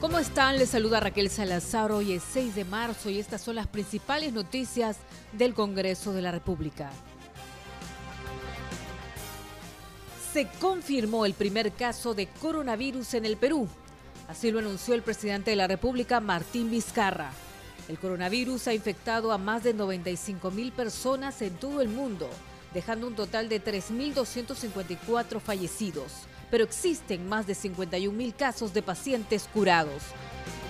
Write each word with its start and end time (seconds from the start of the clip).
¿Cómo 0.00 0.20
están? 0.20 0.58
Les 0.58 0.68
saluda 0.68 1.00
Raquel 1.00 1.28
Salazar. 1.28 1.90
Hoy 1.90 2.12
es 2.12 2.22
6 2.32 2.54
de 2.54 2.64
marzo 2.64 3.10
y 3.10 3.18
estas 3.18 3.40
son 3.40 3.56
las 3.56 3.66
principales 3.66 4.32
noticias 4.32 4.96
del 5.32 5.54
Congreso 5.54 6.12
de 6.12 6.22
la 6.22 6.30
República. 6.30 6.92
Se 10.32 10.46
confirmó 10.60 11.26
el 11.26 11.34
primer 11.34 11.72
caso 11.72 12.14
de 12.14 12.28
coronavirus 12.28 13.14
en 13.14 13.24
el 13.24 13.36
Perú. 13.36 13.66
Así 14.28 14.52
lo 14.52 14.60
anunció 14.60 14.94
el 14.94 15.02
presidente 15.02 15.50
de 15.50 15.56
la 15.56 15.66
República, 15.66 16.20
Martín 16.20 16.70
Vizcarra. 16.70 17.32
El 17.88 17.98
coronavirus 17.98 18.68
ha 18.68 18.74
infectado 18.74 19.32
a 19.32 19.38
más 19.38 19.64
de 19.64 19.74
95 19.74 20.52
mil 20.52 20.70
personas 20.70 21.42
en 21.42 21.56
todo 21.56 21.80
el 21.80 21.88
mundo, 21.88 22.30
dejando 22.72 23.08
un 23.08 23.16
total 23.16 23.48
de 23.48 23.60
3.254 23.60 25.40
fallecidos 25.40 26.28
pero 26.50 26.64
existen 26.64 27.28
más 27.28 27.46
de 27.46 27.54
51 27.54 28.16
mil 28.16 28.34
casos 28.34 28.72
de 28.74 28.82
pacientes 28.82 29.48
curados. 29.52 30.02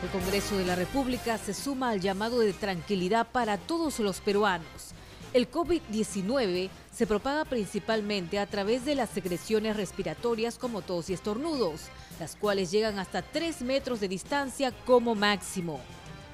El 0.03 0.11
Congreso 0.11 0.57
de 0.57 0.65
la 0.65 0.77
República 0.77 1.39
se 1.39 1.55
suma 1.55 1.91
al 1.91 2.01
llamado 2.01 2.39
de 2.39 2.53
tranquilidad 2.53 3.27
para 3.31 3.59
todos 3.59 3.99
los 3.99 4.21
peruanos. 4.21 4.93
El 5.35 5.51
COVID-19 5.51 6.71
se 6.95 7.07
propaga 7.07 7.45
principalmente 7.45 8.39
a 8.39 8.47
través 8.47 8.85
de 8.85 8.95
las 8.95 9.11
secreciones 9.11 9.77
respiratorias 9.77 10.57
como 10.57 10.83
tos 10.83 11.11
y 11.11 11.15
estornudos, 11.15 11.83
las 12.19 12.35
cuales 12.37 12.71
llegan 12.71 12.99
hasta 12.99 13.23
3 13.23 13.63
metros 13.63 14.01
de 14.01 14.09
distancia 14.09 14.73
como 14.87 15.15
máximo. 15.15 15.81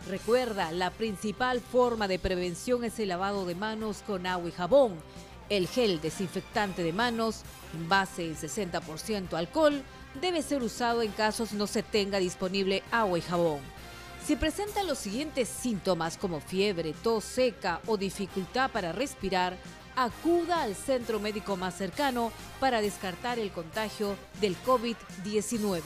Recuerda, 0.08 0.70
la 0.70 0.90
principal 0.90 1.60
forma 1.60 2.06
de 2.06 2.18
prevención 2.18 2.84
es 2.84 2.98
el 2.98 3.08
lavado 3.08 3.46
de 3.46 3.54
manos 3.54 4.02
con 4.06 4.26
agua 4.26 4.48
y 4.48 4.52
jabón 4.52 4.94
el 5.48 5.68
gel 5.68 6.00
desinfectante 6.00 6.82
de 6.82 6.92
manos, 6.92 7.42
en 7.74 7.88
base 7.88 8.26
en 8.26 8.36
60% 8.36 9.34
alcohol, 9.34 9.82
debe 10.20 10.42
ser 10.42 10.62
usado 10.62 11.02
en 11.02 11.12
casos 11.12 11.52
no 11.52 11.66
se 11.66 11.82
tenga 11.82 12.18
disponible 12.18 12.82
agua 12.90 13.18
y 13.18 13.22
jabón. 13.22 13.60
Si 14.26 14.36
presenta 14.36 14.82
los 14.82 14.98
siguientes 14.98 15.48
síntomas 15.48 16.16
como 16.16 16.40
fiebre, 16.40 16.94
tos 17.02 17.24
seca 17.24 17.80
o 17.86 17.96
dificultad 17.96 18.70
para 18.70 18.92
respirar, 18.92 19.56
acuda 19.96 20.62
al 20.62 20.74
centro 20.74 21.20
médico 21.20 21.56
más 21.56 21.76
cercano 21.76 22.32
para 22.58 22.80
descartar 22.80 23.38
el 23.38 23.50
contagio 23.50 24.16
del 24.40 24.56
COVID-19. 24.64 25.82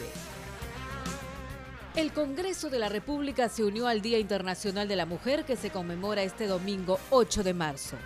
El 1.99 2.13
Congreso 2.13 2.71
de 2.71 2.79
la 2.79 2.89
República 2.89 3.49
se 3.49 3.65
unió 3.65 3.89
al 3.89 4.03
Día 4.03 4.21
Internacional 4.21 4.87
de 4.87 4.95
la 4.95 5.05
Mujer 5.05 5.45
que 5.45 5.57
se 5.57 5.71
conmemora 5.71 6.23
este 6.23 6.47
domingo 6.47 7.01
8 7.11 7.43
de 7.43 7.55
marzo. 7.55 7.97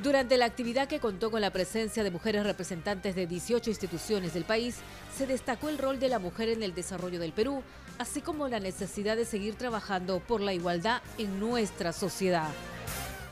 Durante 0.00 0.36
la 0.36 0.44
actividad 0.44 0.86
que 0.86 1.00
contó 1.00 1.32
con 1.32 1.40
la 1.40 1.50
presencia 1.50 2.04
de 2.04 2.12
mujeres 2.12 2.44
representantes 2.44 3.16
de 3.16 3.26
18 3.26 3.68
instituciones 3.68 4.32
del 4.32 4.44
país, 4.44 4.76
se 5.18 5.26
destacó 5.26 5.70
el 5.70 5.78
rol 5.78 5.98
de 5.98 6.08
la 6.08 6.20
mujer 6.20 6.50
en 6.50 6.62
el 6.62 6.72
desarrollo 6.72 7.18
del 7.18 7.32
Perú, 7.32 7.64
así 7.98 8.20
como 8.20 8.46
la 8.46 8.60
necesidad 8.60 9.16
de 9.16 9.24
seguir 9.24 9.56
trabajando 9.56 10.20
por 10.20 10.40
la 10.40 10.54
igualdad 10.54 11.02
en 11.18 11.40
nuestra 11.40 11.92
sociedad. 11.92 12.50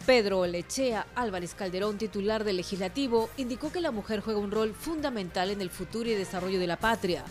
Pedro 0.06 0.44
Lechea 0.44 1.06
Álvarez 1.14 1.54
Calderón, 1.54 1.98
titular 1.98 2.42
del 2.42 2.56
Legislativo, 2.56 3.30
indicó 3.36 3.70
que 3.70 3.80
la 3.80 3.92
mujer 3.92 4.22
juega 4.22 4.40
un 4.40 4.50
rol 4.50 4.74
fundamental 4.74 5.50
en 5.50 5.60
el 5.60 5.70
futuro 5.70 6.10
y 6.10 6.14
desarrollo 6.14 6.58
de 6.58 6.66
la 6.66 6.80
patria. 6.80 7.22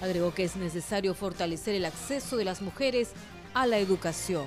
Agregó 0.00 0.32
que 0.32 0.44
es 0.44 0.56
necesario 0.56 1.14
fortalecer 1.14 1.74
el 1.74 1.84
acceso 1.84 2.36
de 2.36 2.44
las 2.44 2.62
mujeres 2.62 3.10
a 3.54 3.66
la 3.66 3.78
educación. 3.78 4.46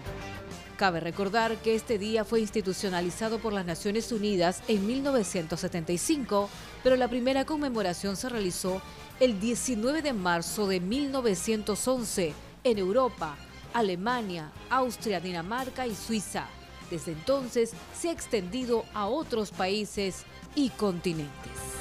Cabe 0.78 1.00
recordar 1.00 1.58
que 1.58 1.76
este 1.76 2.00
día 2.00 2.26
fue 2.26 2.40
institucionalizado 2.40 3.40
por 3.40 3.54
las 3.54 3.66
Naciones 3.66 4.12
Unidas 4.12 4.64
en 4.68 4.88
1975, 4.88 6.50
pero 6.84 6.96
la 6.96 7.08
primera 7.08 7.46
conmemoración 7.46 8.16
se 8.16 8.30
realizó 8.30 8.82
el 9.20 9.40
19 9.40 10.02
de 10.02 10.14
marzo 10.14 10.68
de 10.68 10.80
1911 10.80 12.34
en 12.64 12.78
Europa, 12.80 13.36
Alemania, 13.74 14.52
Austria, 14.70 15.20
Dinamarca 15.20 15.86
y 15.86 15.94
Suiza. 15.94 16.48
Desde 16.90 17.12
entonces 17.12 17.74
se 17.96 18.10
ha 18.10 18.12
extendido 18.12 18.84
a 18.94 19.06
otros 19.08 19.52
países 19.52 20.24
y 20.56 20.70
continentes. 20.70 21.81